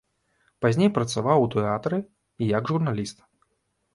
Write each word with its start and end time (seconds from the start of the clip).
Пазней 0.65 0.89
працаваў 0.95 1.39
у 1.43 1.49
тэатры 1.55 1.99
і 2.45 2.47
як 2.57 2.63
журналіст. 2.75 3.17